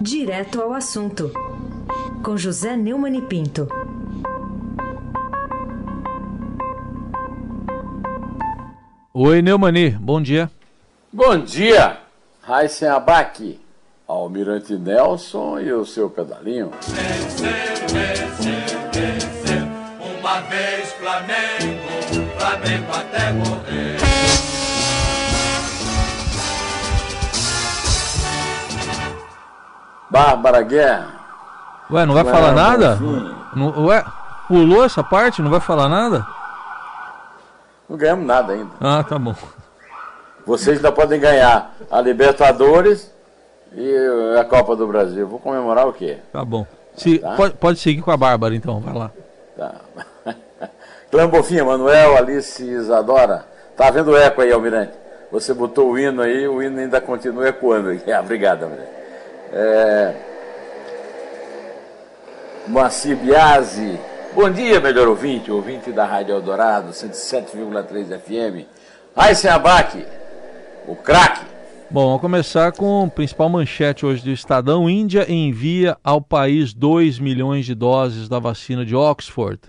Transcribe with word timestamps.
Direto 0.00 0.62
ao 0.62 0.72
assunto, 0.72 1.30
com 2.24 2.34
José 2.34 2.74
Neumann 2.74 3.18
e 3.18 3.20
Pinto. 3.20 3.68
Oi, 9.12 9.42
Neumani, 9.42 9.90
bom 9.90 10.22
dia. 10.22 10.50
Bom 11.12 11.36
dia, 11.40 11.98
Raíssen 12.40 12.88
Abac, 12.88 13.60
Almirante 14.08 14.72
Nelson 14.72 15.60
e 15.60 15.70
o 15.70 15.84
seu 15.84 16.08
pedalinho. 16.08 16.70
Vencer, 16.80 17.86
vencer, 17.92 18.78
vencer, 18.94 19.62
uma 20.18 20.40
vez 20.40 20.92
Flamengo, 20.92 22.38
Flamengo 22.38 22.90
até 22.94 23.32
morrer. 23.32 24.09
Bárbara 30.10 30.62
Guerra. 30.62 31.06
Ué, 31.90 32.04
não 32.06 32.14
vai 32.14 32.24
falar 32.24 32.52
nada? 32.52 32.96
Bonfim. 32.96 33.34
Não- 33.56 33.84
ué, 33.86 34.04
pulou 34.48 34.84
essa 34.84 35.02
parte? 35.02 35.42
Não 35.42 35.50
vai 35.50 35.60
falar 35.60 35.88
nada? 35.88 36.26
Não 37.88 37.96
ganhamos 37.96 38.26
nada 38.26 38.52
ainda. 38.52 38.70
Ah, 38.80 39.02
tá 39.02 39.18
bom. 39.18 39.34
Vocês 40.46 40.76
ainda 40.78 40.92
podem 40.92 41.20
ganhar 41.20 41.72
a 41.90 42.00
Libertadores 42.00 43.12
e 43.72 44.36
a 44.38 44.44
Copa 44.44 44.74
do 44.76 44.86
Brasil. 44.86 45.26
Vou 45.26 45.38
comemorar 45.38 45.86
o 45.86 45.92
quê? 45.92 46.18
Tá 46.32 46.44
bom. 46.44 46.66
Se, 46.96 47.18
Tá. 47.18 47.34
pode, 47.34 47.54
pode 47.54 47.78
seguir 47.78 48.02
com 48.02 48.10
a 48.10 48.16
Bárbara, 48.16 48.54
então, 48.54 48.80
vai 48.80 48.94
lá. 48.94 49.10
Tá. 49.56 49.74
Clã 51.10 51.28
Bonfim, 51.28 51.60
Manuel, 51.62 52.16
Alice 52.16 52.62
Isadora. 52.62 53.44
Tá 53.76 53.90
vendo 53.90 54.12
o 54.12 54.16
eco 54.16 54.40
aí, 54.42 54.52
Almirante? 54.52 54.92
Você 55.32 55.52
botou 55.54 55.90
o 55.90 55.98
hino 55.98 56.22
aí, 56.22 56.46
o 56.46 56.62
hino 56.62 56.78
ainda 56.80 57.00
continua 57.00 57.48
ecoando. 57.48 57.88
aí. 57.90 58.02
Obrigado, 58.20 58.64
Almirante. 58.64 58.99
É... 59.52 60.14
Moacir 62.68 63.16
Biasi. 63.16 63.98
Bom 64.32 64.48
dia, 64.48 64.80
melhor 64.80 65.08
ouvinte, 65.08 65.50
ouvinte 65.50 65.90
da 65.90 66.04
Rádio 66.04 66.36
Eldorado, 66.36 66.90
107,3 66.90 68.20
FM. 68.20 68.66
Aysen 69.16 69.50
Abac, 69.50 70.06
o 70.86 70.94
craque. 70.94 71.44
Bom, 71.90 72.06
vamos 72.06 72.20
começar 72.20 72.70
com 72.70 73.06
a 73.06 73.10
principal 73.10 73.48
manchete 73.48 74.06
hoje 74.06 74.22
do 74.22 74.30
Estadão. 74.30 74.88
Índia 74.88 75.28
envia 75.28 75.98
ao 76.04 76.20
país 76.20 76.72
2 76.72 77.18
milhões 77.18 77.66
de 77.66 77.74
doses 77.74 78.28
da 78.28 78.38
vacina 78.38 78.86
de 78.86 78.94
Oxford. 78.94 79.60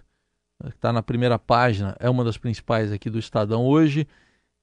Está 0.67 0.93
na 0.93 1.01
primeira 1.01 1.39
página, 1.39 1.97
é 1.99 2.07
uma 2.07 2.23
das 2.23 2.37
principais 2.37 2.91
aqui 2.91 3.09
do 3.09 3.17
Estadão 3.17 3.65
hoje. 3.65 4.07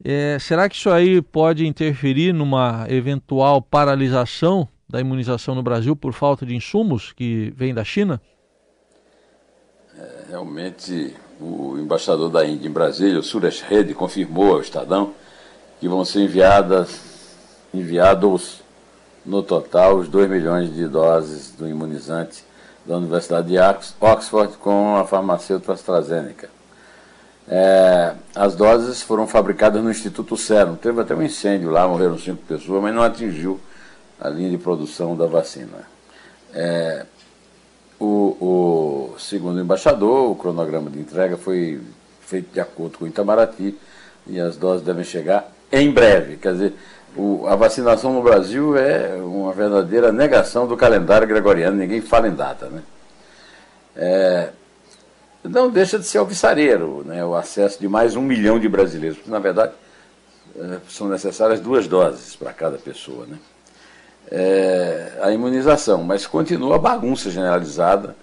É, 0.05 0.39
será 0.39 0.69
que 0.69 0.77
isso 0.77 0.89
aí 0.89 1.21
pode 1.21 1.67
interferir 1.67 2.33
numa 2.33 2.87
eventual 2.89 3.61
paralisação 3.61 4.69
da 4.89 5.01
imunização 5.01 5.55
no 5.55 5.63
Brasil 5.63 5.95
por 5.95 6.13
falta 6.13 6.47
de 6.47 6.55
insumos 6.55 7.13
que 7.13 7.53
vem 7.57 7.75
da 7.75 7.85
China? 7.85 8.21
Realmente, 10.29 11.15
o 11.41 11.77
embaixador 11.79 12.31
da 12.31 12.47
Índia 12.47 12.69
em 12.69 12.73
Brasília, 12.73 13.19
o 13.19 13.23
Suresh 13.23 13.63
Reddy, 13.63 13.95
confirmou 13.95 14.55
ao 14.55 14.61
Estadão 14.61 15.13
que 15.81 15.89
vão 15.89 16.05
ser 16.05 16.21
enviadas, 16.21 17.01
enviados 17.73 18.63
no 19.25 19.43
total 19.43 19.97
os 19.97 20.09
2 20.09 20.29
milhões 20.29 20.75
de 20.75 20.87
doses 20.87 21.53
do 21.53 21.69
imunizante 21.69 22.45
da 22.85 22.97
Universidade 22.97 23.49
de 23.49 23.59
Ox- 23.59 23.95
Oxford 24.01 24.57
com 24.57 24.97
a 24.97 25.05
farmacêutica 25.05 25.73
AstraZeneca. 25.73 26.49
É, 27.47 28.15
as 28.35 28.55
doses 28.55 29.03
foram 29.03 29.27
fabricadas 29.27 29.83
no 29.83 29.91
Instituto 29.91 30.37
Serum. 30.37 30.75
Teve 30.77 31.01
até 31.01 31.15
um 31.15 31.23
incêndio 31.23 31.71
lá, 31.71 31.87
morreram 31.89 32.19
cinco 32.19 32.43
pessoas, 32.45 32.83
mas 32.83 32.95
não 32.95 33.03
atingiu 33.03 33.59
a 34.21 34.29
linha 34.29 34.51
de 34.51 34.59
produção 34.59 35.17
da 35.17 35.27
vacina. 35.27 35.87
É, 36.53 37.05
o, 38.01 38.37
o 39.15 39.19
segundo 39.19 39.57
o 39.57 39.61
embaixador, 39.61 40.31
o 40.31 40.35
cronograma 40.37 40.91
de 40.91 40.99
entrega 40.99 41.37
foi 41.37 41.81
feito 42.21 42.53
de 42.53 42.61
acordo 42.61 42.99
com 42.99 43.05
o 43.05 43.09
Itamaraty 43.09 43.77
e 44.27 44.41
as 44.41 44.57
doses 44.57 44.85
devem 44.85 45.05
chegar 45.05 45.51
em 45.73 45.91
breve. 45.91 46.37
Quer 46.37 46.53
dizer, 46.53 46.75
o- 47.17 47.47
a 47.47 47.57
vacinação 47.57 48.13
no 48.13 48.23
Brasil 48.23 48.77
é 48.77 49.15
uma 49.17 49.53
verdadeira 49.53 50.13
negação 50.13 50.67
do 50.67 50.77
calendário 50.77 51.27
gregoriano, 51.27 51.77
ninguém 51.77 52.01
fala 52.01 52.29
em 52.29 52.35
data. 52.35 52.69
Né? 52.69 52.83
É, 53.97 54.51
não 55.43 55.71
deixa 55.71 55.99
de 55.99 56.05
ser 56.05 56.19
alvissareiro 56.19 57.03
né, 57.05 57.25
o 57.25 57.35
acesso 57.35 57.81
de 57.81 57.89
mais 57.89 58.17
um 58.17 58.23
milhão 58.23 58.59
de 58.59 58.69
brasileiros, 58.69 59.19
porque 59.19 59.31
na 59.31 59.39
verdade 59.39 59.73
eh, 60.57 60.79
são 60.89 61.09
necessárias 61.09 61.61
duas 61.61 61.87
doses 61.87 62.37
para 62.37 62.53
cada 62.53 62.77
pessoa. 62.77 63.25
Né? 63.27 63.39
É, 64.31 65.19
a 65.23 65.33
imunização, 65.33 66.03
mas 66.03 66.27
continua 66.27 66.77
a 66.77 66.79
bagunça 66.79 67.31
generalizada 67.31 68.15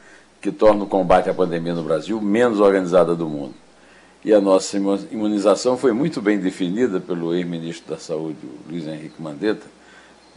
que 0.42 0.52
torna 0.52 0.84
o 0.84 0.88
combate 0.88 1.30
à 1.30 1.34
pandemia 1.34 1.74
no 1.74 1.84
Brasil 1.84 2.22
menos 2.22 2.60
organizada 2.60 3.16
do 3.16 3.28
mundo. 3.28 3.54
E 4.24 4.34
a 4.34 4.42
nossa 4.42 4.78
imu- 4.78 5.08
imunização 5.12 5.78
foi 5.78 5.92
muito 5.92 6.22
bem 6.22 6.40
definida 6.40 7.00
pelo 7.00 7.34
ex-ministro 7.34 7.94
da 7.94 8.00
Saúde, 8.00 8.38
Luiz 8.70 8.88
Henrique 8.88 9.22
Mandetta, 9.22 9.66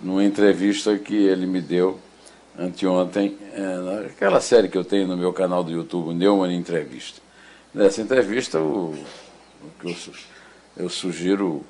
numa 0.03 0.25
entrevista 0.25 0.97
que 0.97 1.15
ele 1.15 1.47
me 1.47 1.61
deu 1.61 1.99
anteontem, 2.59 3.37
é, 3.55 4.03
naquela 4.03 4.41
série 4.41 4.69
que 4.69 4.77
eu 4.77 4.85
tenho 4.85 5.07
no 5.07 5.17
meu 5.17 5.33
canal 5.33 5.63
do 5.63 5.71
YouTube, 5.71 6.15
Neumann 6.15 6.55
Entrevista. 6.55 7.21
Nessa 7.75 8.01
entrevista, 8.03 8.59
o, 8.59 8.95
o 8.95 9.71
que 9.81 9.89
eu, 9.89 9.97
eu 10.77 10.89
sugiro 10.89 11.65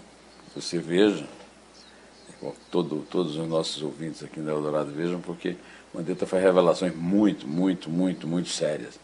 que 0.55 0.61
você 0.61 0.79
veja, 0.79 1.25
todo, 2.71 3.05
todos 3.11 3.37
os 3.37 3.49
nossos 3.49 3.83
ouvintes 3.83 4.23
aqui 4.23 4.41
na 4.41 4.53
Eldorado 4.53 4.91
vejam, 4.93 5.21
porque 5.21 5.57
Mandetta 5.93 6.27
faz 6.27 6.43
revelações 6.43 6.95
muito, 6.95 7.47
muito, 7.47 7.91
muito, 7.91 8.27
muito 8.27 8.49
sérias. 8.49 8.99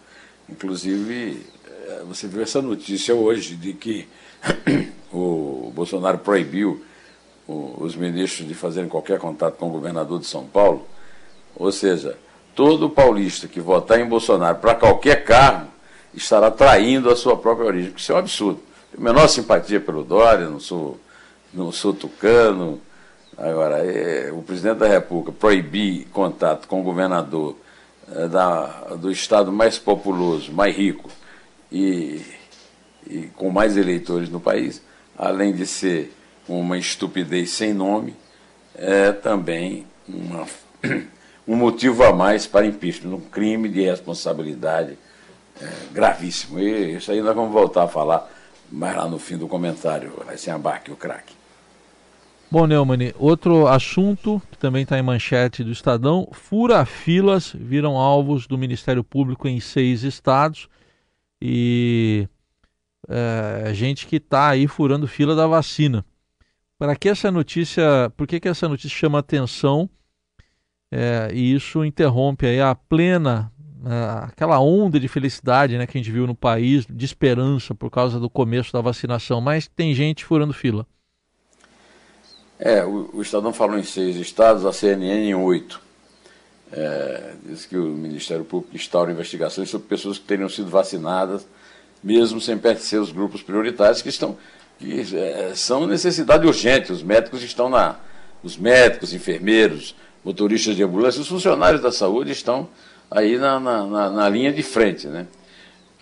Inclusive, 0.49 1.45
eh, 1.67 2.03
você 2.06 2.27
viu 2.27 2.43
essa 2.43 2.61
notícia 2.61 3.15
hoje 3.15 3.56
de 3.56 3.72
que 3.72 4.06
o 5.12 5.72
Bolsonaro 5.75 6.19
proibiu 6.19 6.84
os 7.47 7.95
ministros 7.95 8.49
de 8.49 8.55
fazerem 8.55 8.89
qualquer 8.89 9.19
contato 9.19 9.56
com 9.56 9.69
o 9.69 9.72
governador 9.72 10.19
de 10.19 10.27
São 10.27 10.47
Paulo. 10.47 10.87
Ou 11.55 11.71
seja, 11.71 12.16
todo 12.55 12.89
paulista 12.89 13.47
que 13.47 13.61
votar 13.61 14.01
em 14.01 14.06
Bolsonaro 14.06 14.59
para 14.59 14.75
qualquer 14.75 15.25
cargo 15.25 15.69
estará 16.15 16.51
traindo 16.51 17.11
a 17.11 17.16
sua 17.16 17.37
própria 17.37 17.66
origem, 17.66 17.91
porque 17.91 18.03
isso 18.03 18.12
é 18.12 18.15
um 18.15 18.19
absurdo. 18.19 18.61
Tenho 18.91 19.03
menor 19.03 19.28
simpatia 19.28 19.81
pelo 19.81 20.05
Dória, 20.05 20.49
não 20.49 20.61
sou, 20.61 20.99
não 21.53 21.71
sou 21.71 21.93
tucano. 21.93 22.81
Agora, 23.37 23.78
é, 23.78 24.31
o 24.33 24.43
presidente 24.43 24.78
da 24.78 24.87
República 24.87 25.33
proibir 25.33 26.06
contato 26.12 26.69
com 26.69 26.81
o 26.81 26.84
governador 26.84 27.56
é, 28.12 28.28
da, 28.28 28.67
do 28.97 29.11
estado 29.11 29.53
mais 29.53 29.78
populoso, 29.78 30.53
mais 30.53 30.77
rico 30.77 31.11
e, 31.71 32.22
e 33.06 33.28
com 33.34 33.50
mais 33.50 33.77
eleitores 33.77 34.28
no 34.28 34.41
país, 34.41 34.83
além 35.17 35.53
de 35.53 35.67
ser 35.67 36.15
uma 36.49 36.78
estupidez 36.78 37.50
sem 37.50 37.72
nome, 37.72 38.15
é 38.75 39.11
também 39.12 39.87
uma, 40.09 40.47
um 41.47 41.56
motivo 41.56 42.05
a 42.05 42.12
mais 42.12 42.47
para 42.47 42.66
impeachment, 42.66 43.15
um 43.15 43.21
crime 43.21 43.69
de 43.69 43.83
responsabilidade 43.83 44.97
é, 45.61 45.69
gravíssimo. 45.93 46.61
E 46.61 46.97
isso 46.97 47.11
aí 47.11 47.21
nós 47.21 47.34
vamos 47.34 47.53
voltar 47.53 47.84
a 47.84 47.89
falar 47.89 48.31
mais 48.71 48.97
lá 48.97 49.09
no 49.09 49.19
fim 49.19 49.37
do 49.37 49.49
comentário, 49.49 50.12
Raíssen 50.27 50.53
Abac, 50.53 50.91
o 50.91 50.97
craque. 50.97 51.34
Bom, 52.54 52.69
Neumann, 52.69 53.12
outro 53.19 53.66
assunto 53.66 54.41
que 54.48 54.56
também 54.56 54.84
está 54.84 54.97
em 54.97 55.03
manchete 55.03 55.65
do 55.65 55.72
Estadão: 55.72 56.28
fura-filas 56.31 57.53
viram 57.53 57.97
alvos 57.97 58.47
do 58.47 58.56
Ministério 58.56 59.03
Público 59.03 59.48
em 59.48 59.59
seis 59.59 60.04
estados 60.04 60.69
e 61.42 62.28
é, 63.09 63.75
gente 63.75 64.06
que 64.06 64.19
está 64.19 64.50
aí 64.50 64.69
furando 64.69 65.09
fila 65.09 65.34
da 65.34 65.48
vacina. 65.48 66.06
Para 66.78 66.94
que 66.94 67.09
essa 67.09 67.28
notícia? 67.28 68.12
Por 68.16 68.25
que, 68.25 68.38
que 68.38 68.47
essa 68.47 68.69
notícia 68.69 68.97
chama 68.97 69.18
atenção? 69.18 69.91
É, 70.92 71.30
e 71.34 71.56
isso 71.56 71.84
interrompe 71.84 72.47
aí 72.47 72.60
a 72.60 72.72
plena, 72.72 73.53
é, 73.84 74.27
aquela 74.27 74.60
onda 74.60 75.01
de 75.01 75.09
felicidade 75.09 75.77
né, 75.77 75.89
que 75.89 75.98
a 75.98 76.01
gente 76.01 76.12
viu 76.12 76.24
no 76.24 76.36
país, 76.36 76.86
de 76.89 77.04
esperança 77.04 77.74
por 77.74 77.91
causa 77.91 78.21
do 78.21 78.30
começo 78.30 78.72
da 78.72 78.80
vacinação. 78.80 79.41
Mas 79.41 79.66
tem 79.66 79.92
gente 79.92 80.24
furando 80.24 80.53
fila. 80.53 80.86
É, 82.59 82.84
o, 82.84 83.10
o 83.15 83.22
Estadão 83.22 83.53
falou 83.53 83.78
em 83.78 83.83
seis 83.83 84.16
estados, 84.16 84.65
a 84.65 84.72
CNN 84.72 85.28
em 85.28 85.34
oito. 85.34 85.80
É, 86.72 87.34
diz 87.45 87.66
que 87.66 87.77
o 87.77 87.84
Ministério 87.84 88.45
Público 88.45 88.74
instaura 88.74 89.12
investigações 89.12 89.71
sobre 89.71 89.86
pessoas 89.86 90.18
que 90.18 90.24
teriam 90.24 90.48
sido 90.48 90.68
vacinadas, 90.68 91.47
mesmo 92.03 92.41
sem 92.41 92.59
pertencer 92.59 92.98
aos 92.98 93.12
grupos 93.12 93.42
prioritários, 93.42 94.03
que 94.03 94.09
estão 94.09 94.36
que 94.78 95.16
é, 95.16 95.53
são 95.54 95.86
necessidade 95.86 96.47
urgente. 96.47 96.92
Os 96.92 97.03
médicos 97.03 97.42
estão 97.42 97.68
na. 97.68 97.97
Os 98.42 98.56
médicos, 98.56 99.15
enfermeiros, 99.15 99.95
motoristas 100.22 100.77
de 100.77 100.83
ambulância, 100.83 101.21
os 101.21 101.28
funcionários 101.28 101.80
da 101.80 101.91
saúde 101.91 102.33
estão 102.33 102.68
aí 103.10 103.39
na, 103.39 103.59
na, 103.59 103.86
na, 103.86 104.10
na 104.10 104.28
linha 104.28 104.53
de 104.53 104.62
frente. 104.62 105.06
Né? 105.06 105.27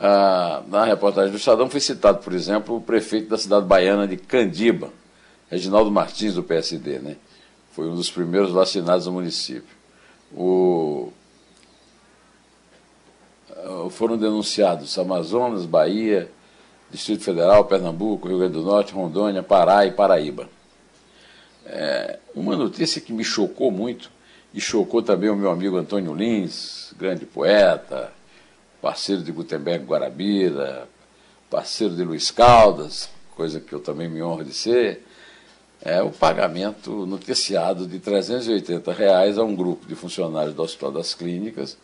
Ah, 0.00 0.62
na 0.66 0.84
reportagem 0.84 1.30
do 1.30 1.36
Estadão 1.36 1.70
foi 1.70 1.78
citado, 1.78 2.18
por 2.18 2.32
exemplo, 2.32 2.76
o 2.76 2.80
prefeito 2.80 3.28
da 3.28 3.38
cidade 3.38 3.66
baiana 3.66 4.08
de 4.08 4.16
Candiba, 4.16 4.90
Reginaldo 5.52 5.90
Martins, 5.90 6.32
do 6.32 6.42
PSD, 6.42 6.98
né? 6.98 7.16
Foi 7.72 7.86
um 7.86 7.94
dos 7.94 8.10
primeiros 8.10 8.50
vacinados 8.52 9.04
no 9.04 9.12
município. 9.12 9.76
O, 10.34 11.12
foram 13.90 14.16
denunciados 14.16 14.98
Amazonas, 14.98 15.66
Bahia, 15.66 16.30
Distrito 16.90 17.22
Federal, 17.22 17.66
Pernambuco, 17.66 18.28
Rio 18.28 18.38
Grande 18.38 18.54
do 18.54 18.62
Norte, 18.62 18.94
Rondônia, 18.94 19.42
Pará 19.42 19.84
e 19.84 19.92
Paraíba. 19.92 20.48
É, 21.66 22.18
uma 22.34 22.56
notícia 22.56 22.98
que 22.98 23.12
me 23.12 23.22
chocou 23.22 23.70
muito, 23.70 24.10
e 24.54 24.60
chocou 24.60 25.02
também 25.02 25.28
o 25.28 25.36
meu 25.36 25.50
amigo 25.50 25.76
Antônio 25.76 26.14
Lins, 26.14 26.94
grande 26.96 27.26
poeta, 27.26 28.10
parceiro 28.80 29.22
de 29.22 29.30
Gutenberg 29.30 29.84
Guarabira, 29.84 30.88
parceiro 31.50 31.94
de 31.94 32.04
Luiz 32.04 32.30
Caldas, 32.30 33.10
coisa 33.36 33.60
que 33.60 33.74
eu 33.74 33.80
também 33.80 34.08
me 34.08 34.22
honro 34.22 34.44
de 34.44 34.54
ser, 34.54 35.11
é 35.84 36.00
o 36.00 36.10
pagamento 36.10 37.04
noticiado 37.06 37.86
de 37.86 37.98
380 37.98 38.92
reais 38.92 39.36
a 39.36 39.42
um 39.42 39.54
grupo 39.54 39.86
de 39.86 39.96
funcionários 39.96 40.54
do 40.54 40.62
Hospital 40.62 40.92
das 40.92 41.12
Clínicas, 41.12 41.76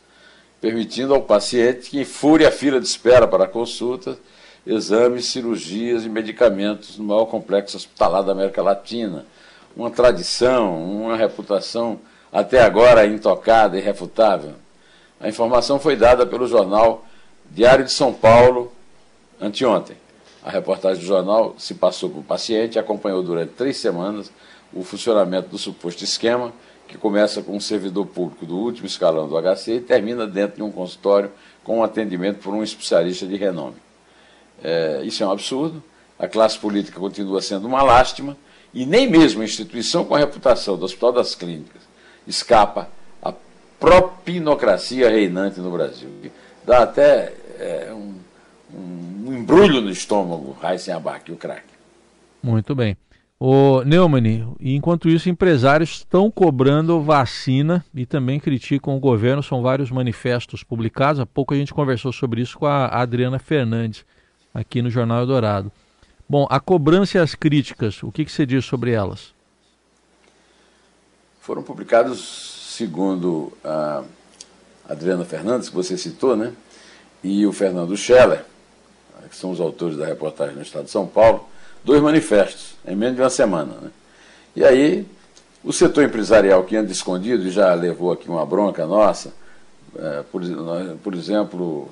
permitindo 0.61 1.15
ao 1.15 1.23
paciente 1.23 1.91
que 1.91 2.05
fure 2.05 2.47
a 2.47 2.53
fila 2.53 2.81
de 2.81 2.87
espera 2.87 3.27
para 3.27 3.49
consulta, 3.49 4.17
exames, 4.65 5.27
cirurgias 5.27 6.05
e 6.05 6.09
medicamentos 6.09 6.97
no 6.97 7.05
maior 7.05 7.27
complexo 7.27 7.77
hospitalar 7.77 8.23
da 8.23 8.33
América 8.33 8.63
Latina. 8.63 9.27
Uma 9.77 9.91
tradição, 9.91 10.81
uma 10.85 11.17
reputação 11.17 11.99
até 12.33 12.63
agora 12.63 13.07
intocada 13.07 13.77
e 13.77 13.81
irrefutável. 13.81 14.55
A 15.21 15.29
informação 15.29 15.81
foi 15.81 15.97
dada 15.97 16.25
pelo 16.25 16.47
jornal 16.47 17.05
Diário 17.51 17.85
de 17.85 17.93
São 17.93 18.13
Paulo 18.13 18.73
anteontem. 19.41 19.97
A 20.49 20.51
reportagem 20.51 21.03
do 21.03 21.07
jornal 21.07 21.55
se 21.59 21.75
passou 21.75 22.09
o 22.09 22.23
paciente 22.23 22.77
e 22.77 22.79
acompanhou 22.79 23.23
durante 23.23 23.53
três 23.53 23.77
semanas 23.77 24.33
o 24.73 24.83
funcionamento 24.83 25.51
do 25.51 25.59
suposto 25.59 26.03
esquema, 26.03 26.55
que 26.89 26.97
começa 26.97 27.43
com 27.43 27.55
um 27.55 27.61
servidor 27.61 28.07
público 28.07 28.47
do 28.47 28.57
último 28.57 28.87
escalão 28.87 29.29
do 29.29 29.37
HC 29.37 29.73
e 29.73 29.81
termina 29.81 30.27
dentro 30.27 30.57
de 30.57 30.63
um 30.63 30.73
consultório 30.73 31.31
com 31.63 31.81
um 31.81 31.83
atendimento 31.83 32.39
por 32.39 32.55
um 32.55 32.63
especialista 32.63 33.27
de 33.27 33.37
renome. 33.37 33.77
É, 34.65 35.03
isso 35.05 35.23
é 35.23 35.27
um 35.27 35.33
absurdo. 35.33 35.83
A 36.19 36.27
classe 36.27 36.59
política 36.59 36.99
continua 36.99 37.43
sendo 37.43 37.67
uma 37.67 37.83
lástima 37.83 38.35
e 38.73 38.87
nem 38.87 39.07
mesmo 39.07 39.43
a 39.43 39.45
instituição 39.45 40.03
com 40.03 40.15
a 40.15 40.19
reputação 40.19 40.79
do 40.79 40.87
Hospital 40.87 41.13
das 41.13 41.35
Clínicas 41.35 41.83
escapa 42.27 42.89
à 43.21 43.35
propinocracia 43.79 45.11
reinante 45.11 45.61
no 45.61 45.71
Brasil. 45.71 46.09
Dá 46.65 46.85
até 46.85 47.35
é, 47.59 47.93
um, 47.93 48.15
um, 48.73 49.35
embrulho 49.35 49.81
no 49.81 49.91
estômago, 49.91 50.57
Raíssen 50.61 50.95
Abac, 50.95 51.31
o 51.31 51.37
craque. 51.37 51.75
Muito 52.43 52.75
bem. 52.75 52.97
O 53.41 53.83
Neumann, 53.85 54.57
enquanto 54.61 55.09
isso, 55.09 55.29
empresários 55.29 55.91
estão 55.91 56.29
cobrando 56.31 57.01
vacina 57.01 57.85
e 57.95 58.05
também 58.05 58.41
criticam 58.41 58.97
o 58.97 59.01
governo. 59.01 59.43
São 59.43 59.63
vários 59.63 59.91
manifestos 59.91 60.65
publicados. 60.65 61.21
Há 61.21 61.27
pouco 61.27 61.55
a 61.55 61.57
gente 61.57 61.73
conversou 61.73 62.13
sobre 62.13 62.41
isso 62.41 62.59
com 62.59 62.67
a 62.67 62.87
Adriana 62.87 63.39
Fernandes, 63.39 64.05
aqui 64.53 64.83
no 64.83 64.91
Jornal 64.91 65.25
Dourado. 65.25 65.71
Bom, 66.29 66.47
a 66.51 66.59
cobrança 66.59 67.17
e 67.17 67.21
as 67.21 67.35
críticas, 67.35 68.03
o 68.03 68.11
que, 68.11 68.25
que 68.25 68.33
você 68.33 68.45
diz 68.45 68.65
sobre 68.65 68.91
elas? 68.91 69.33
Foram 71.41 71.63
publicados, 71.63 72.75
segundo 72.77 73.53
a 73.65 74.03
Adriana 74.89 75.25
Fernandes, 75.25 75.69
que 75.69 75.75
você 75.75 75.97
citou, 75.97 76.37
né? 76.37 76.53
e 77.23 77.47
o 77.47 77.53
Fernando 77.53 77.97
Scheller, 77.97 78.45
que 79.29 79.37
são 79.37 79.51
os 79.51 79.61
autores 79.61 79.97
da 79.97 80.07
reportagem 80.07 80.55
no 80.55 80.63
Estado 80.63 80.85
de 80.85 80.91
São 80.91 81.07
Paulo, 81.07 81.49
dois 81.85 82.03
manifestos 82.03 82.75
em 82.87 82.97
menos 82.97 83.17
de 83.17 83.23
uma 83.23 83.31
semana. 83.31 83.75
Né? 83.81 83.91
E 84.57 84.65
aí, 84.65 85.07
o 85.63 85.73
setor 85.73 86.05
empresarial 86.05 86.65
que 86.65 86.77
anda 86.77 86.91
escondido 86.91 87.47
e 87.47 87.51
já 87.51 87.73
levou 87.75 88.13
aqui 88.13 88.29
uma 88.29 88.45
bronca 88.45 88.87
nossa, 88.87 89.33
é, 89.97 90.23
por, 90.31 90.43
por 91.03 91.15
exemplo, 91.15 91.89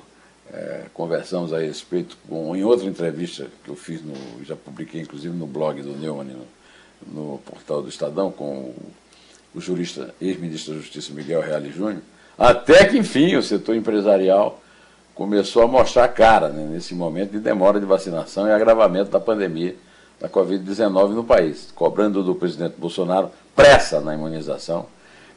é, 0.51 0.85
conversamos 0.93 1.53
a 1.53 1.59
respeito 1.59 2.17
com, 2.27 2.55
em 2.55 2.63
outra 2.63 2.87
entrevista 2.87 3.47
que 3.63 3.69
eu 3.69 3.75
fiz, 3.75 4.01
no, 4.01 4.13
já 4.43 4.55
publiquei 4.55 5.01
inclusive 5.01 5.35
no 5.35 5.45
blog 5.45 5.81
do 5.81 5.95
Neumann, 5.97 6.35
no, 7.05 7.31
no 7.31 7.37
portal 7.39 7.81
do 7.81 7.89
Estadão, 7.89 8.31
com 8.31 8.45
o, 8.45 8.75
o 9.55 9.61
jurista, 9.61 10.13
ex-ministro 10.21 10.73
da 10.73 10.79
Justiça 10.79 11.13
Miguel 11.13 11.41
Reale 11.41 11.71
Júnior, 11.71 12.01
até 12.37 12.85
que, 12.85 12.97
enfim, 12.97 13.35
o 13.35 13.43
setor 13.43 13.75
empresarial 13.75 14.61
começou 15.17 15.63
a 15.63 15.67
mostrar 15.67 16.03
a 16.03 16.07
cara 16.07 16.49
né, 16.49 16.63
nesse 16.71 16.93
momento 16.93 17.31
de 17.31 17.39
demora 17.39 17.79
de 17.79 17.87
vacinação 17.87 18.47
e 18.47 18.51
agravamento 18.51 19.09
da 19.09 19.19
pandemia 19.19 19.75
da 20.21 20.29
Covid-19 20.29 21.09
no 21.09 21.23
país, 21.23 21.69
cobrando 21.73 22.23
do 22.23 22.35
presidente 22.35 22.75
Bolsonaro 22.77 23.31
pressa 23.55 23.99
na 23.99 24.13
imunização, 24.13 24.85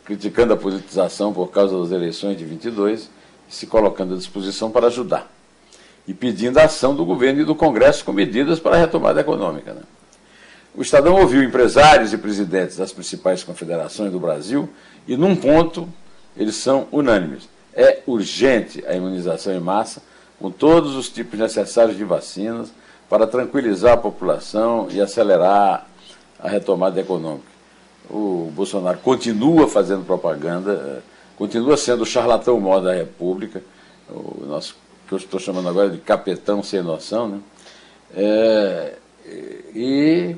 criticando 0.04 0.52
a 0.52 0.56
politização 0.56 1.32
por 1.32 1.50
causa 1.50 1.80
das 1.80 1.92
eleições 1.92 2.36
de 2.36 2.44
22 2.44 3.08
se 3.48 3.66
colocando 3.66 4.14
à 4.14 4.16
disposição 4.18 4.70
para 4.70 4.88
ajudar. 4.88 5.32
E 6.06 6.12
pedindo 6.12 6.58
a 6.58 6.64
ação 6.64 6.94
do 6.94 7.04
governo 7.04 7.40
e 7.40 7.44
do 7.44 7.54
Congresso 7.54 8.04
com 8.04 8.12
medidas 8.12 8.60
para 8.60 8.76
a 8.76 8.78
retomada 8.78 9.22
econômica. 9.22 9.72
Né? 9.72 9.82
O 10.74 10.82
Estadão 10.82 11.14
ouviu 11.14 11.42
empresários 11.42 12.12
e 12.12 12.18
presidentes 12.18 12.76
das 12.76 12.92
principais 12.92 13.42
confederações 13.42 14.12
do 14.12 14.20
Brasil 14.20 14.68
e, 15.08 15.16
num 15.16 15.34
ponto, 15.34 15.88
eles 16.36 16.56
são 16.56 16.86
unânimes. 16.92 17.48
É 17.80 18.02
urgente 18.06 18.84
a 18.86 18.94
imunização 18.94 19.54
em 19.54 19.60
massa, 19.60 20.02
com 20.38 20.50
todos 20.50 20.94
os 20.94 21.08
tipos 21.08 21.38
necessários 21.38 21.96
de 21.96 22.04
vacinas, 22.04 22.72
para 23.08 23.26
tranquilizar 23.26 23.94
a 23.94 23.96
população 23.96 24.88
e 24.90 25.00
acelerar 25.00 25.86
a 26.38 26.48
retomada 26.48 27.00
econômica. 27.00 27.50
O 28.08 28.50
Bolsonaro 28.54 28.98
continua 28.98 29.68
fazendo 29.68 30.04
propaganda 30.04 30.72
eh, 30.72 31.10
continua 31.40 31.74
sendo 31.78 32.02
o 32.02 32.06
charlatão 32.06 32.60
maior 32.60 32.80
da 32.80 32.92
República, 32.92 33.62
o 34.10 34.44
nosso, 34.46 34.76
que 35.08 35.14
eu 35.14 35.16
estou 35.16 35.40
chamando 35.40 35.70
agora 35.70 35.88
de 35.88 35.96
capetão 35.96 36.62
sem 36.62 36.82
noção, 36.82 37.28
né? 37.28 37.40
É, 38.14 38.94
e, 39.74 40.36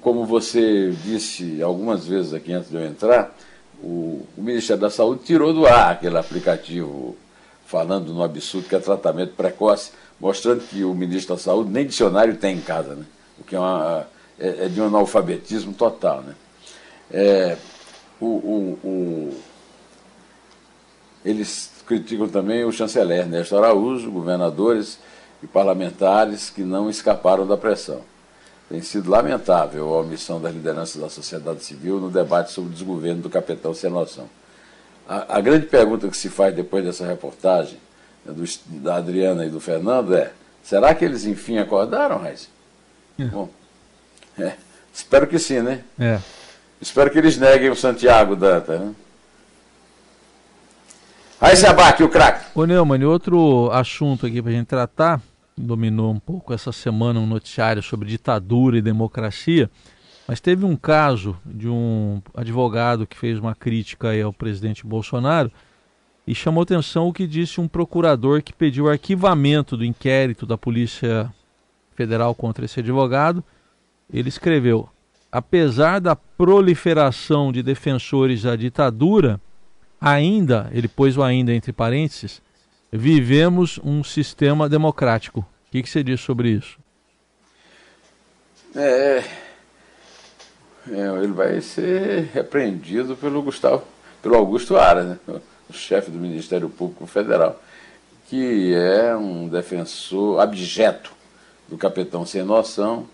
como 0.00 0.24
você 0.24 0.94
disse 1.04 1.60
algumas 1.60 2.06
vezes 2.06 2.32
aqui 2.32 2.54
antes 2.54 2.70
de 2.70 2.76
eu 2.76 2.86
entrar, 2.86 3.36
o, 3.82 4.26
o, 4.36 4.42
Ministério 4.42 4.80
da 4.80 4.90
Saúde 4.90 5.24
tirou 5.24 5.52
do 5.52 5.66
ar 5.66 5.92
aquele 5.92 6.18
aplicativo 6.18 7.16
falando 7.66 8.12
no 8.12 8.22
absurdo 8.22 8.68
que 8.68 8.76
é 8.76 8.78
tratamento 8.78 9.34
precoce, 9.34 9.90
mostrando 10.20 10.60
que 10.60 10.84
o 10.84 10.94
ministro 10.94 11.34
da 11.34 11.42
Saúde 11.42 11.70
nem 11.70 11.86
dicionário 11.86 12.36
tem 12.36 12.56
em 12.56 12.60
casa, 12.60 12.94
né? 12.94 13.04
o 13.38 13.44
que 13.44 13.56
é, 13.56 13.58
uma, 13.58 14.06
é, 14.38 14.66
é 14.66 14.68
de 14.68 14.80
um 14.80 14.86
analfabetismo 14.86 15.72
total. 15.74 16.22
Né? 16.22 16.34
É, 17.10 17.56
o, 18.20 18.26
o, 18.26 18.78
o 18.84 19.40
eles 21.24 21.72
criticam 21.86 22.28
também 22.28 22.64
o 22.64 22.70
chanceler 22.70 23.26
Néstor 23.26 23.64
Araújo, 23.64 24.10
governadores 24.10 24.98
e 25.42 25.46
parlamentares 25.46 26.50
que 26.50 26.62
não 26.62 26.88
escaparam 26.88 27.46
da 27.46 27.56
pressão. 27.56 28.00
Tem 28.68 28.82
sido 28.82 29.10
lamentável 29.10 29.94
a 29.94 30.00
omissão 30.00 30.40
das 30.40 30.52
lideranças 30.52 31.00
da 31.00 31.08
sociedade 31.08 31.64
civil 31.64 32.00
no 32.00 32.10
debate 32.10 32.50
sobre 32.50 32.70
o 32.70 32.72
desgoverno 32.72 33.22
do 33.22 33.30
capitão 33.30 33.72
sem 33.72 33.88
noção. 33.88 34.28
A, 35.08 35.36
a 35.36 35.40
grande 35.40 35.66
pergunta 35.66 36.08
que 36.08 36.16
se 36.16 36.28
faz 36.28 36.54
depois 36.54 36.84
dessa 36.84 37.06
reportagem 37.06 37.78
né, 38.24 38.32
do, 38.32 38.44
da 38.82 38.96
Adriana 38.96 39.46
e 39.46 39.50
do 39.50 39.60
Fernando 39.60 40.16
é: 40.16 40.32
será 40.64 40.94
que 40.94 41.04
eles 41.04 41.24
enfim 41.24 41.58
acordaram, 41.58 42.18
Raiz? 42.18 42.48
É. 43.18 43.24
Bom, 43.26 43.48
é, 44.36 44.52
espero 44.92 45.28
que 45.28 45.38
sim, 45.38 45.60
né? 45.60 45.84
É. 45.98 46.18
Espero 46.80 47.10
que 47.10 47.18
eles 47.18 47.38
neguem 47.38 47.70
o 47.70 47.76
Santiago 47.76 48.34
Danta, 48.34 48.78
né? 48.78 48.94
Aí 51.40 51.56
se 51.56 51.66
abate 51.66 52.02
o 52.02 52.08
craque. 52.08 52.46
Ô 52.54 52.64
Neumann, 52.64 53.04
outro 53.04 53.70
assunto 53.70 54.26
aqui 54.26 54.40
para 54.42 54.50
a 54.50 54.54
gente 54.54 54.66
tratar, 54.66 55.20
dominou 55.56 56.12
um 56.12 56.18
pouco 56.18 56.52
essa 56.52 56.70
semana 56.70 57.18
um 57.18 57.26
noticiário 57.26 57.82
sobre 57.82 58.08
ditadura 58.08 58.76
e 58.76 58.82
democracia, 58.82 59.70
mas 60.28 60.40
teve 60.40 60.64
um 60.64 60.76
caso 60.76 61.36
de 61.44 61.68
um 61.68 62.20
advogado 62.34 63.06
que 63.06 63.16
fez 63.16 63.38
uma 63.38 63.54
crítica 63.54 64.08
ao 64.22 64.32
presidente 64.32 64.86
Bolsonaro 64.86 65.50
e 66.26 66.34
chamou 66.34 66.62
atenção 66.62 67.08
o 67.08 67.12
que 67.12 67.26
disse 67.26 67.60
um 67.60 67.68
procurador 67.68 68.42
que 68.42 68.52
pediu 68.52 68.88
arquivamento 68.88 69.76
do 69.76 69.84
inquérito 69.84 70.44
da 70.44 70.58
Polícia 70.58 71.32
Federal 71.94 72.34
contra 72.34 72.64
esse 72.64 72.80
advogado. 72.80 73.42
Ele 74.12 74.28
escreveu: 74.28 74.88
apesar 75.30 76.00
da 76.00 76.16
proliferação 76.16 77.52
de 77.52 77.62
defensores 77.62 78.42
da 78.42 78.56
ditadura, 78.56 79.40
ainda, 80.00 80.68
ele 80.72 80.88
pôs 80.88 81.16
o 81.16 81.22
ainda 81.22 81.54
entre 81.54 81.72
parênteses, 81.72 82.42
vivemos 82.92 83.78
um 83.84 84.02
sistema 84.02 84.68
democrático. 84.68 85.40
O 85.40 85.70
que, 85.70 85.82
que 85.82 85.88
você 85.88 86.02
diz 86.02 86.20
sobre 86.20 86.50
isso? 86.50 86.78
É, 88.74 89.24
é, 90.90 91.22
ele 91.22 91.32
vai 91.32 91.60
ser 91.60 92.30
repreendido 92.32 93.16
pelo 93.16 93.42
Gustavo, 93.42 93.82
pelo 94.22 94.36
Augusto 94.36 94.76
Aras, 94.76 95.06
né, 95.06 95.18
o 95.68 95.72
chefe 95.72 96.10
do 96.10 96.18
Ministério 96.18 96.68
Público 96.68 97.06
Federal, 97.06 97.60
que 98.28 98.74
é 98.74 99.16
um 99.16 99.48
defensor 99.48 100.40
abjeto 100.40 101.12
do 101.68 101.76
capitão 101.76 102.24
sem 102.24 102.44
noção 102.44 103.08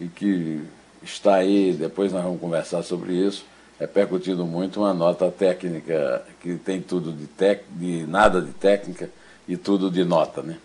e 0.00 0.06
que 0.06 0.62
está 1.02 1.36
aí, 1.36 1.72
depois 1.72 2.12
nós 2.12 2.22
vamos 2.22 2.40
conversar 2.40 2.82
sobre 2.82 3.12
isso, 3.12 3.46
repercutindo 3.84 4.46
muito 4.46 4.80
uma 4.80 4.94
nota 4.94 5.30
técnica 5.30 6.24
que 6.40 6.56
tem 6.56 6.80
tudo 6.80 7.12
de, 7.12 7.26
tec, 7.26 7.64
de 7.70 8.06
nada 8.06 8.40
de 8.40 8.50
técnica 8.52 9.10
e 9.46 9.58
tudo 9.58 9.90
de 9.90 10.04
nota. 10.04 10.42
Né? 10.42 10.56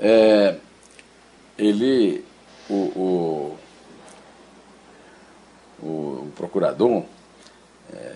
É, 0.00 0.56
ele, 1.58 2.24
o, 2.70 2.74
o, 2.74 3.58
o, 5.82 5.86
o 5.86 6.32
procurador, 6.34 7.04
é, 7.92 8.14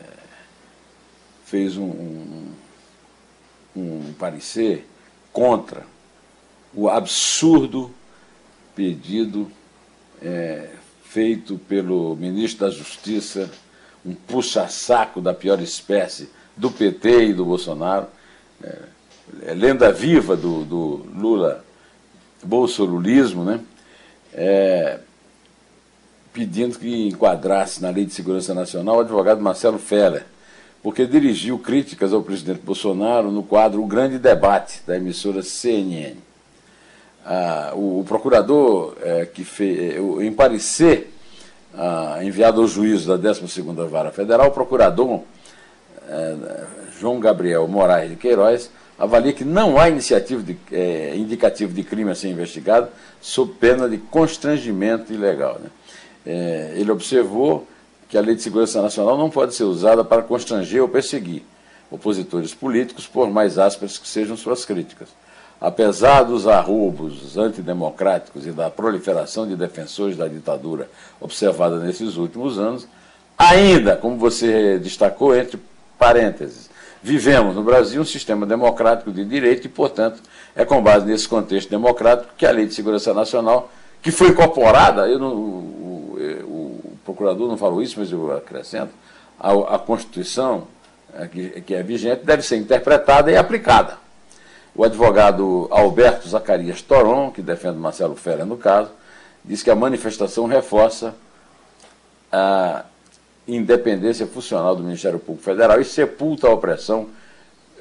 fez 1.44 1.76
um, 1.76 1.84
um, 1.84 2.52
um 3.76 4.14
parecer 4.18 4.88
contra 5.30 5.84
o 6.74 6.88
absurdo 6.88 7.90
pedido 8.74 9.52
é, 10.22 10.70
feito 11.04 11.58
pelo 11.68 12.16
ministro 12.16 12.64
da 12.64 12.72
Justiça, 12.72 13.50
um 14.04 14.14
puxa-saco 14.14 15.20
da 15.20 15.32
pior 15.32 15.60
espécie 15.60 16.28
do 16.56 16.70
PT 16.70 17.26
e 17.26 17.34
do 17.34 17.44
Bolsonaro, 17.44 18.06
é, 18.62 18.78
é 19.46 19.54
lenda 19.54 19.92
viva 19.92 20.36
do, 20.36 20.64
do 20.64 21.06
Lula, 21.14 21.64
bolsolulismo, 22.42 23.44
né? 23.44 23.60
É, 24.34 24.98
pedindo 26.32 26.78
que 26.78 27.08
enquadrasse 27.08 27.82
na 27.82 27.90
Lei 27.90 28.06
de 28.06 28.14
Segurança 28.14 28.54
Nacional 28.54 28.96
o 28.96 29.00
advogado 29.00 29.40
Marcelo 29.40 29.78
Feller, 29.78 30.24
porque 30.82 31.06
dirigiu 31.06 31.58
críticas 31.58 32.12
ao 32.12 32.22
presidente 32.22 32.60
Bolsonaro 32.60 33.30
no 33.30 33.42
quadro 33.42 33.82
O 33.82 33.86
Grande 33.86 34.18
Debate 34.18 34.82
da 34.86 34.96
emissora 34.96 35.42
CNN. 35.42 36.16
Ah, 37.24 37.72
o, 37.74 38.00
o, 38.00 38.04
procurador 38.04 38.96
é, 39.00 39.26
que 39.26 39.44
fez, 39.44 39.96
em 40.20 40.32
parecer 40.32 41.11
ah, 41.74 42.18
enviado 42.22 42.60
ao 42.60 42.66
juízo 42.66 43.16
da 43.16 43.30
12ª 43.30 43.86
Vara 43.88 44.10
Federal, 44.10 44.48
o 44.48 44.52
procurador 44.52 45.22
é, 46.08 46.64
João 46.98 47.18
Gabriel 47.18 47.66
Moraes 47.66 48.10
de 48.10 48.16
Queiroz 48.16 48.70
avalia 48.98 49.32
que 49.32 49.44
não 49.44 49.78
há 49.78 49.88
iniciativa 49.88 50.42
de, 50.42 50.56
é, 50.70 51.16
indicativo 51.16 51.72
de 51.72 51.82
crime 51.82 52.10
a 52.10 52.14
ser 52.14 52.28
investigado 52.28 52.88
sob 53.20 53.54
pena 53.54 53.88
de 53.88 53.98
constrangimento 53.98 55.12
ilegal. 55.12 55.58
Né? 55.58 55.70
É, 56.24 56.74
ele 56.76 56.90
observou 56.90 57.66
que 58.08 58.16
a 58.16 58.20
Lei 58.20 58.34
de 58.34 58.42
Segurança 58.42 58.80
Nacional 58.82 59.16
não 59.16 59.30
pode 59.30 59.54
ser 59.54 59.64
usada 59.64 60.04
para 60.04 60.22
constranger 60.22 60.82
ou 60.82 60.88
perseguir 60.88 61.42
opositores 61.90 62.54
políticos, 62.54 63.06
por 63.06 63.30
mais 63.30 63.58
ásperas 63.58 63.98
que 63.98 64.08
sejam 64.08 64.36
suas 64.36 64.64
críticas. 64.64 65.08
Apesar 65.62 66.24
dos 66.24 66.48
arroubos 66.48 67.38
antidemocráticos 67.38 68.44
e 68.48 68.50
da 68.50 68.68
proliferação 68.68 69.46
de 69.46 69.54
defensores 69.54 70.16
da 70.16 70.26
ditadura 70.26 70.90
observada 71.20 71.78
nesses 71.78 72.16
últimos 72.16 72.58
anos, 72.58 72.88
ainda, 73.38 73.96
como 73.96 74.16
você 74.16 74.76
destacou, 74.80 75.36
entre 75.36 75.60
parênteses, 75.96 76.68
vivemos 77.00 77.54
no 77.54 77.62
Brasil 77.62 78.02
um 78.02 78.04
sistema 78.04 78.44
democrático 78.44 79.12
de 79.12 79.24
direito 79.24 79.66
e, 79.66 79.68
portanto, 79.68 80.20
é 80.56 80.64
com 80.64 80.82
base 80.82 81.06
nesse 81.06 81.28
contexto 81.28 81.70
democrático 81.70 82.32
que 82.36 82.44
a 82.44 82.50
Lei 82.50 82.66
de 82.66 82.74
Segurança 82.74 83.14
Nacional, 83.14 83.70
que 84.02 84.10
foi 84.10 84.30
incorporada, 84.30 85.06
eu 85.06 85.20
não, 85.20 86.18
procurador 87.04 87.46
não 87.46 87.56
falou 87.56 87.80
isso, 87.80 88.00
mas 88.00 88.10
eu 88.10 88.36
acrescento, 88.36 88.90
a, 89.38 89.52
a 89.76 89.78
Constituição, 89.78 90.66
é, 91.14 91.28
que, 91.28 91.60
que 91.60 91.72
é 91.72 91.84
vigente, 91.84 92.24
deve 92.24 92.42
ser 92.42 92.56
interpretada 92.56 93.30
e 93.30 93.36
aplicada. 93.36 94.01
O 94.74 94.84
advogado 94.84 95.68
Alberto 95.70 96.28
Zacarias 96.28 96.80
Toron, 96.80 97.30
que 97.30 97.42
defende 97.42 97.78
Marcelo 97.78 98.16
Ferreira 98.16 98.46
no 98.46 98.56
caso, 98.56 98.90
diz 99.44 99.62
que 99.62 99.70
a 99.70 99.74
manifestação 99.74 100.46
reforça 100.46 101.14
a 102.30 102.84
independência 103.46 104.26
funcional 104.26 104.74
do 104.74 104.82
Ministério 104.82 105.18
Público 105.18 105.44
Federal 105.44 105.80
e 105.80 105.84
sepulta 105.84 106.46
a 106.46 106.50
opressão 106.52 107.08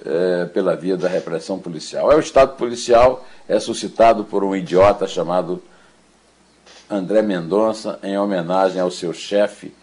é, 0.06 0.46
pela 0.46 0.76
via 0.76 0.98
da 0.98 1.08
repressão 1.08 1.60
policial. 1.60 2.12
É 2.12 2.16
o 2.16 2.20
Estado 2.20 2.58
policial 2.58 3.26
é 3.48 3.60
suscitado 3.60 4.24
por 4.26 4.44
um 4.44 4.56
idiota 4.56 5.08
chamado 5.08 5.62
André 6.90 7.22
Mendonça, 7.22 8.00
em 8.04 8.18
homenagem 8.18 8.82
ao 8.82 8.92
seu 8.92 9.14
chefe, 9.14 9.74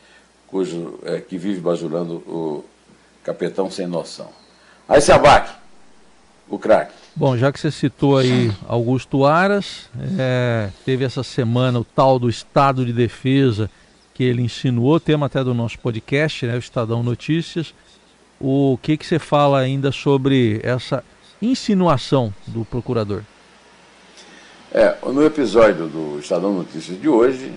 cujo, 0.47 0.99
é, 1.05 1.21
que 1.21 1.38
vive 1.38 1.61
bajulando 1.61 2.17
o 2.27 2.65
capitão 3.25 3.71
sem 3.71 3.87
noção. 3.87 4.29
Aí 4.88 5.00
se 5.00 5.12
abaque, 5.12 5.53
o 6.49 6.59
craque. 6.59 6.93
Bom, 7.14 7.37
já 7.37 7.52
que 7.52 7.59
você 7.59 7.71
citou 7.71 8.19
aí 8.19 8.50
Augusto 8.67 9.25
Aras, 9.25 9.88
é, 10.19 10.71
teve 10.85 11.05
essa 11.05 11.23
semana 11.23 11.81
o 11.81 11.85
tal 11.85 12.19
do 12.19 12.28
estado 12.28 12.87
de 12.87 12.93
defesa 12.93 13.71
que 14.14 14.25
ele 14.25 14.43
insinuou, 14.43 14.99
tema 14.99 15.26
até 15.26 15.45
do 15.45 15.55
nosso 15.55 15.78
podcast, 15.78 16.47
né, 16.47 16.57
o 16.57 16.59
Estadão 16.59 17.02
Notícias. 17.02 17.73
O 18.40 18.78
que, 18.83 18.97
que 18.97 19.07
você 19.07 19.19
fala 19.19 19.61
ainda 19.61 19.93
sobre 19.93 20.61
essa 20.62 21.05
insinuação 21.40 22.33
do 22.47 22.64
procurador? 22.64 23.23
É, 24.73 24.97
no 25.07 25.25
episódio 25.25 25.87
do 25.87 26.19
Estadão 26.19 26.52
Notícias 26.52 27.00
de 27.00 27.09
hoje, 27.09 27.52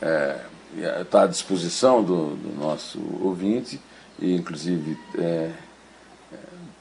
está 0.00 1.00
é, 1.00 1.04
tá 1.04 1.22
à 1.22 1.26
disposição 1.26 2.02
do, 2.02 2.36
do, 2.36 2.58
nosso 2.58 2.98
ouvinte, 3.20 3.80
e 4.18 4.34
inclusive 4.34 4.96
é, 5.18 5.50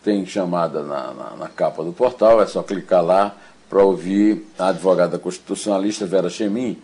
tem 0.06 0.24
chamada 0.24 0.84
na, 0.84 1.12
na, 1.14 1.36
na, 1.36 1.48
capa 1.50 1.84
do 1.84 1.92
portal, 1.92 2.40
é 2.40 2.46
só 2.46 2.62
clicar 2.62 3.04
lá 3.04 3.36
para 3.68 3.84
ouvir 3.84 4.46
a 4.58 4.68
advogada 4.68 5.18
constitucionalista 5.18 6.06
Vera 6.06 6.30
Chemin, 6.30 6.78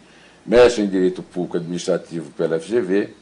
mestre 0.44 0.82
em 0.84 0.88
Direito 0.88 1.22
Público 1.22 1.58
Administrativo 1.58 2.32
pela 2.32 2.60
FGV, 2.60 3.13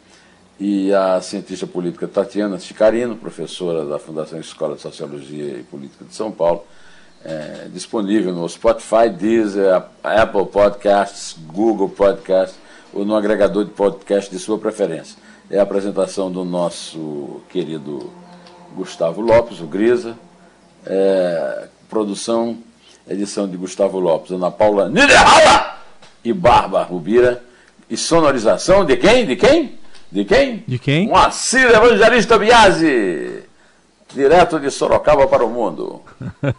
e 0.58 0.94
a 0.94 1.20
cientista 1.20 1.68
política 1.68 2.08
Tatiana 2.08 2.58
Chicarino, 2.58 3.18
professora 3.18 3.84
da 3.84 4.00
Fundação 4.00 4.39
Escola 4.39 4.77
de 4.77 4.82
Sociologia 4.82 5.58
e 5.58 5.63
Política 5.63 6.06
de 6.06 6.15
São 6.15 6.32
Paulo, 6.32 6.63
é, 7.25 7.68
disponível 7.74 8.34
no 8.34 8.48
Spotify, 8.48 9.10
Deezer, 9.10 9.84
Apple 10.01 10.46
Podcasts, 10.46 11.36
Google 11.48 11.89
Podcasts 11.89 12.58
ou 12.94 13.03
no 13.03 13.18
agregador 13.18 13.65
de 13.65 13.72
podcast 13.72 14.32
de 14.32 14.39
sua 14.39 14.58
preferência. 14.58 15.18
É 15.51 15.60
a 15.60 15.63
apresentação 15.63 16.32
do 16.32 16.46
nosso 16.46 17.41
querido 17.50 18.10
Gustavo 18.76 19.22
Lopes, 19.22 19.60
o 19.60 19.66
Grisa. 19.66 20.16
É, 20.86 21.68
produção, 21.90 22.58
edição 23.08 23.48
de 23.48 23.58
Gustavo 23.58 24.00
Lopes, 24.00 24.32
Ana 24.32 24.50
Paula 24.50 24.88
Niederhauer 24.90 25.76
e 26.24 26.32
Barba 26.32 26.84
Rubira. 26.84 27.44
E 27.90 27.98
sonorização 27.98 28.86
de 28.86 28.96
quem? 28.98 29.26
De 29.26 29.36
quem? 29.36 29.80
De 30.12 30.24
quem? 30.24 30.64
De 30.68 30.78
quem? 30.78 31.08
Moacir 31.08 31.70
Evangelista 31.70 32.38
Biasi, 32.38 33.44
direto 34.14 34.60
de 34.60 34.70
Sorocaba 34.70 35.28
para 35.28 35.44
o 35.44 35.50
mundo. 35.50 36.02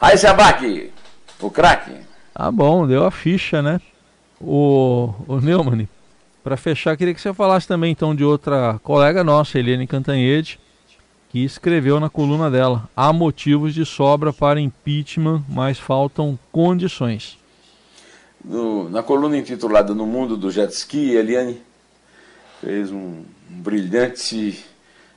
Aí 0.00 0.16
Abac, 0.26 0.92
o 1.40 1.50
craque. 1.50 1.92
Ah, 2.34 2.50
bom, 2.50 2.86
deu 2.86 3.04
a 3.04 3.10
ficha, 3.10 3.60
né? 3.60 3.80
O, 4.40 5.12
o 5.28 5.40
Neumann, 5.40 5.88
para 6.42 6.56
fechar, 6.56 6.96
queria 6.96 7.12
que 7.12 7.20
você 7.20 7.34
falasse 7.34 7.68
também 7.68 7.92
então 7.92 8.14
de 8.14 8.24
outra 8.24 8.80
colega 8.82 9.22
nossa, 9.22 9.58
Eliane 9.58 9.86
Cantanhede, 9.86 10.58
que 11.30 11.44
escreveu 11.44 11.98
na 11.98 12.10
coluna 12.10 12.50
dela: 12.50 12.88
há 12.94 13.12
motivos 13.12 13.72
de 13.72 13.86
sobra 13.86 14.32
para 14.32 14.60
impeachment, 14.60 15.42
mas 15.48 15.78
faltam 15.78 16.38
condições. 16.52 17.38
No, 18.44 18.88
na 18.88 19.02
coluna 19.02 19.36
intitulada 19.36 19.94
No 19.94 20.06
Mundo 20.06 20.36
do 20.36 20.50
Jet 20.50 20.72
Ski, 20.72 21.10
Eliane 21.10 21.60
fez 22.60 22.90
um, 22.90 22.96
um 22.96 23.24
brilhante 23.48 24.64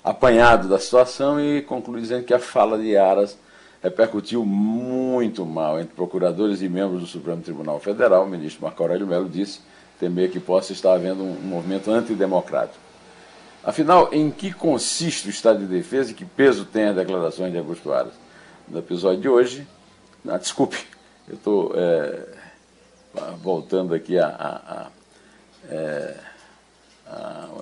apanhado 0.04 0.68
da 0.68 0.78
situação 0.78 1.40
e 1.40 1.62
conclui 1.62 2.02
dizendo 2.02 2.26
que 2.26 2.34
a 2.34 2.40
fala 2.40 2.78
de 2.78 2.96
Aras 2.98 3.38
repercutiu 3.82 4.46
muito 4.46 5.46
mal 5.46 5.80
entre 5.80 5.94
procuradores 5.94 6.62
e 6.62 6.70
membros 6.70 7.02
do 7.02 7.08
Supremo 7.08 7.42
Tribunal 7.42 7.80
Federal. 7.80 8.24
O 8.24 8.30
ministro 8.30 8.64
Marco 8.64 8.82
Aurélio 8.82 9.08
Melo 9.08 9.30
disse 9.30 9.60
temer 10.00 10.30
que 10.32 10.40
possa 10.40 10.74
estar 10.74 10.94
havendo 10.94 11.24
um 11.24 11.34
movimento 11.42 11.92
antidemocrático. 11.92 12.80
Afinal, 13.64 14.10
em 14.12 14.30
que 14.30 14.52
consiste 14.52 15.28
o 15.28 15.30
Estado 15.30 15.60
de 15.60 15.66
Defesa 15.66 16.12
e 16.12 16.14
que 16.14 16.26
peso 16.26 16.66
tem 16.66 16.86
as 16.86 16.96
declarações 16.96 17.52
de 17.52 17.58
Augusto 17.58 17.94
Aras? 17.94 18.14
No 18.68 18.80
episódio 18.80 19.22
de 19.22 19.30
hoje, 19.30 19.68
não, 20.24 20.38
desculpe, 20.38 20.78
eu 21.28 21.36
estou 21.36 21.72
é, 21.76 22.26
voltando 23.42 23.94
aqui 23.94 24.20
a, 24.20 24.28
a, 24.28 24.74
a, 24.74 24.88
é, 25.70 26.18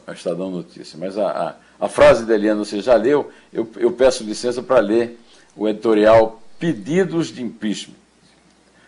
a, 0.07 0.13
Estadão 0.13 0.49
Notícia, 0.49 0.97
mas 0.97 1.17
a, 1.19 1.55
a, 1.79 1.85
a 1.85 1.87
frase 1.87 2.25
da 2.25 2.33
Eliana 2.33 2.65
você 2.65 2.81
já 2.81 2.95
leu, 2.95 3.31
eu, 3.53 3.69
eu 3.77 3.91
peço 3.91 4.23
licença 4.23 4.63
para 4.63 4.79
ler 4.79 5.19
o 5.55 5.67
editorial 5.67 6.41
Pedidos 6.57 7.27
de 7.27 7.43
Impeachment. 7.43 7.95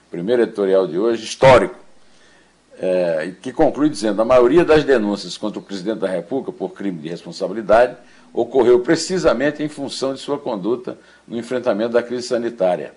Primeiro 0.10 0.44
editorial 0.44 0.88
de 0.88 0.98
hoje, 0.98 1.24
histórico, 1.24 1.83
é, 2.84 3.32
que 3.42 3.54
conclui 3.54 3.90
dizendo: 3.90 4.22
a 4.22 4.26
maioria 4.26 4.66
das 4.66 4.84
denúncias 4.84 5.38
contra 5.38 5.58
o 5.58 5.62
presidente 5.62 6.00
da 6.00 6.08
República 6.08 6.52
por 6.52 6.74
crime 6.74 7.00
de 7.00 7.08
responsabilidade 7.08 7.96
ocorreu 8.34 8.82
precisamente 8.82 9.64
em 9.64 9.70
função 9.70 10.14
de 10.14 10.20
sua 10.20 10.38
conduta 10.38 10.98
no 11.26 11.38
enfrentamento 11.38 11.94
da 11.94 12.04
crise 12.04 12.28
sanitária. 12.28 12.94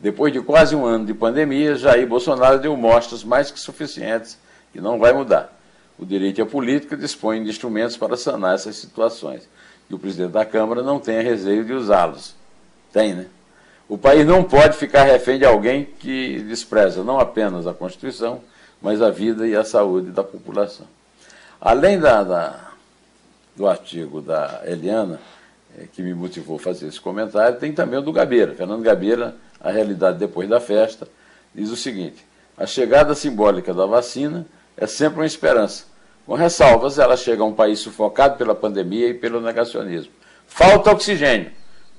Depois 0.00 0.32
de 0.32 0.40
quase 0.40 0.74
um 0.74 0.84
ano 0.84 1.06
de 1.06 1.14
pandemia, 1.14 1.76
Jair 1.76 2.06
Bolsonaro 2.06 2.58
deu 2.58 2.76
mostras 2.76 3.22
mais 3.22 3.50
que 3.50 3.60
suficientes 3.60 4.36
que 4.72 4.80
não 4.80 4.98
vai 4.98 5.12
mudar. 5.12 5.56
O 5.96 6.04
direito 6.04 6.42
a 6.42 6.46
política 6.46 6.96
dispõem 6.96 7.44
de 7.44 7.50
instrumentos 7.50 7.96
para 7.96 8.16
sanar 8.16 8.54
essas 8.54 8.76
situações. 8.76 9.48
E 9.88 9.94
o 9.94 9.98
presidente 9.98 10.32
da 10.32 10.44
Câmara 10.44 10.82
não 10.82 10.98
tem 10.98 11.18
a 11.18 11.22
receio 11.22 11.64
de 11.64 11.72
usá-los. 11.72 12.34
Tem, 12.92 13.14
né? 13.14 13.26
O 13.88 13.96
país 13.96 14.26
não 14.26 14.42
pode 14.42 14.76
ficar 14.76 15.04
refém 15.04 15.38
de 15.38 15.44
alguém 15.44 15.84
que 15.84 16.40
despreza 16.40 17.04
não 17.04 17.18
apenas 17.18 17.66
a 17.66 17.74
Constituição, 17.74 18.40
mas 18.80 19.02
a 19.02 19.10
vida 19.10 19.46
e 19.46 19.56
a 19.56 19.64
saúde 19.64 20.10
da 20.10 20.22
população. 20.22 20.86
Além 21.60 21.98
da, 21.98 22.22
da 22.22 22.68
do 23.56 23.66
artigo 23.66 24.22
da 24.22 24.62
Eliana, 24.64 25.20
é, 25.76 25.84
que 25.92 26.00
me 26.00 26.14
motivou 26.14 26.56
a 26.56 26.60
fazer 26.60 26.86
esse 26.86 27.00
comentário, 27.00 27.58
tem 27.58 27.72
também 27.72 27.98
o 27.98 28.02
do 28.02 28.12
Gabeira. 28.12 28.54
Fernando 28.54 28.82
Gabeira, 28.82 29.34
A 29.60 29.70
Realidade 29.70 30.18
Depois 30.18 30.48
da 30.48 30.60
Festa, 30.60 31.08
diz 31.52 31.70
o 31.70 31.76
seguinte: 31.76 32.24
a 32.56 32.66
chegada 32.66 33.14
simbólica 33.14 33.74
da 33.74 33.84
vacina 33.84 34.46
é 34.76 34.86
sempre 34.86 35.18
uma 35.20 35.26
esperança. 35.26 35.84
Com 36.24 36.34
ressalvas, 36.34 36.98
ela 36.98 37.16
chega 37.16 37.42
a 37.42 37.46
um 37.46 37.52
país 37.52 37.80
sufocado 37.80 38.36
pela 38.36 38.54
pandemia 38.54 39.08
e 39.08 39.14
pelo 39.14 39.40
negacionismo. 39.40 40.12
Falta 40.46 40.92
oxigênio, 40.92 41.50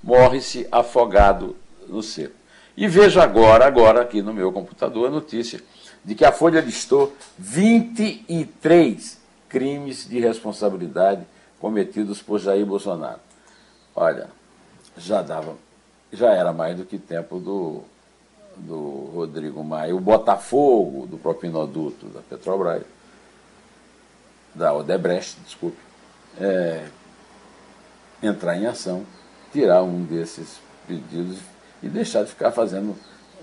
morre-se 0.02 0.68
afogado 0.72 1.56
no 1.88 2.02
seco. 2.02 2.36
E 2.78 2.88
vejo 2.88 3.20
agora, 3.20 3.66
agora 3.66 4.02
aqui 4.02 4.22
no 4.22 4.34
meu 4.34 4.52
computador, 4.54 5.08
a 5.08 5.12
notícia 5.12 5.60
de 6.04 6.16
que 6.16 6.26
a 6.26 6.32
Folha 6.32 6.62
listou 6.62 7.14
23 7.38 9.18
crimes 9.48 10.08
de 10.08 10.20
responsabilidade 10.20 11.26
cometidos 11.60 12.22
por 12.22 12.40
Jair 12.40 12.66
Bolsonaro. 12.66 13.20
Olha, 13.96 14.30
já 14.98 15.22
dava, 15.22 15.56
já 16.12 16.32
era 16.34 16.54
mais 16.54 16.78
do 16.78 16.86
que 16.86 16.98
tempo 16.98 17.40
do, 17.40 17.84
do 18.56 19.12
Rodrigo 19.14 19.64
Maia, 19.64 19.96
o 19.96 20.00
Botafogo, 20.00 21.06
do 21.08 21.18
propinoduto 21.18 22.08
da 22.08 22.22
Petrobras, 22.22 22.84
da 24.54 24.74
Odebrecht, 24.74 25.40
desculpe, 25.42 25.78
é, 26.40 26.88
entrar 28.22 28.58
em 28.58 28.66
ação, 28.66 29.06
tirar 29.52 29.84
um 29.84 30.04
desses 30.04 30.60
pedidos 30.88 31.40
e 31.82 31.88
deixar 31.88 32.24
de 32.24 32.30
ficar 32.30 32.52
fazendo 32.52 32.96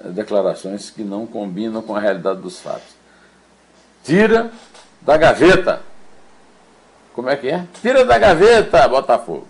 declarações 0.05 0.91
que 0.91 1.03
não 1.03 1.26
combinam 1.26 1.83
com 1.83 1.95
a 1.95 2.00
realidade 2.00 2.41
dos 2.41 2.61
fatos. 2.61 2.95
Tira 4.05 4.50
da 5.03 5.17
gaveta. 5.17 5.81
Como 7.15 7.31
é 7.31 7.37
que 7.37 7.49
é? 7.49 7.65
Tira 7.81 8.05
da 8.05 8.19
gaveta, 8.19 8.87
Botafogo. 8.88 9.47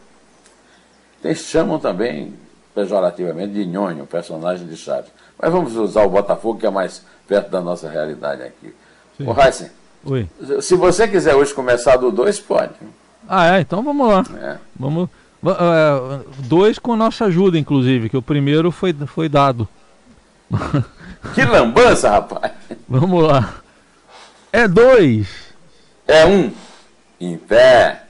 Eles 1.22 1.38
chamam 1.40 1.78
também, 1.78 2.34
pejorativamente, 2.74 3.54
de 3.54 3.66
nhonho, 3.66 4.06
personagem 4.06 4.66
de 4.66 4.76
Chaves. 4.76 5.10
Mas 5.38 5.50
vamos 5.50 5.74
usar 5.76 6.04
o 6.04 6.10
Botafogo, 6.10 6.60
que 6.60 6.66
é 6.66 6.70
mais 6.70 7.04
perto 7.26 7.50
da 7.50 7.60
nossa 7.60 7.88
realidade 7.88 8.42
aqui. 8.42 8.74
Sim. 9.16 9.26
O 9.26 9.40
Heisen, 9.40 9.70
Oi. 10.04 10.28
se 10.60 10.76
você 10.76 11.08
quiser 11.08 11.34
hoje 11.34 11.52
começar 11.52 11.96
do 11.96 12.12
2, 12.12 12.38
pode. 12.40 12.74
Ah, 13.28 13.56
é? 13.56 13.60
Então 13.60 13.82
vamos 13.82 14.08
lá. 14.08 14.24
É. 14.40 14.56
Vamos. 14.78 15.08
Uh, 15.42 16.24
dois 16.44 16.78
com 16.78 16.96
nossa 16.96 17.26
ajuda, 17.26 17.58
inclusive, 17.58 18.08
que 18.08 18.16
o 18.16 18.22
primeiro 18.22 18.70
foi, 18.70 18.92
foi 19.06 19.28
dado. 19.28 19.68
Que 21.34 21.44
lambança, 21.44 22.10
rapaz! 22.10 22.52
Vamos 22.88 23.26
lá. 23.26 23.54
É 24.52 24.68
dois. 24.68 25.26
É 26.06 26.24
um. 26.24 26.52
Em 27.20 27.36
pé. 27.36 28.05